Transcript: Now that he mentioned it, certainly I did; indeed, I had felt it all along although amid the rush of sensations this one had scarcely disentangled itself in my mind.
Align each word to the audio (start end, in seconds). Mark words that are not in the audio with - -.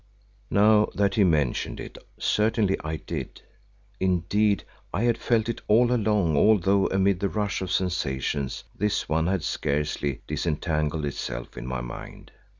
Now 0.49 0.87
that 0.95 1.13
he 1.13 1.23
mentioned 1.23 1.79
it, 1.79 1.95
certainly 2.17 2.75
I 2.83 2.95
did; 2.95 3.43
indeed, 3.99 4.63
I 4.91 5.03
had 5.03 5.15
felt 5.19 5.47
it 5.47 5.61
all 5.67 5.93
along 5.93 6.35
although 6.35 6.87
amid 6.87 7.19
the 7.19 7.29
rush 7.29 7.61
of 7.61 7.71
sensations 7.71 8.63
this 8.75 9.07
one 9.07 9.27
had 9.27 9.43
scarcely 9.43 10.23
disentangled 10.25 11.05
itself 11.05 11.55
in 11.55 11.67
my 11.67 11.81
mind. 11.81 12.31